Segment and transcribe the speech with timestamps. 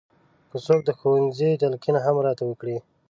[0.49, 2.77] که څوک د ښوونځي تلقین هم راته وکړي.